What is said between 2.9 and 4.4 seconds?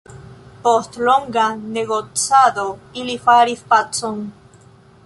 ili faris pacon.